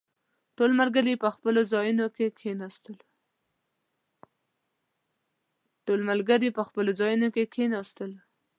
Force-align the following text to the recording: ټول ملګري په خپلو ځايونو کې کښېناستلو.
ټول 0.57 0.71
ملګري 0.79 1.13
په 6.53 6.63
خپلو 6.65 6.91
ځايونو 6.99 7.27
کې 7.35 7.47
کښېناستلو. 7.51 8.19